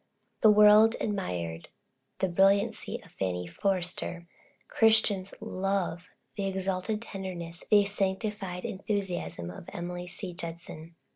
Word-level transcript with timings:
The 0.41 0.49
world 0.49 0.95
admired 0.99 1.69
the 2.17 2.27
brilliancy 2.27 2.99
of 3.03 3.11
"Fanny 3.11 3.45
Forrester." 3.45 4.25
Christians 4.67 5.31
love 5.39 6.09
the 6.35 6.47
exalted 6.47 7.03
tenderness, 7.03 7.63
the 7.69 7.85
sanctified 7.85 8.65
enthusiasm 8.65 9.51
of 9.51 9.69
Emily 9.71 10.07
C. 10.07 10.33
Judson. 10.33 10.95